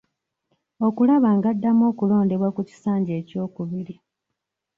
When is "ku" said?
2.55-2.61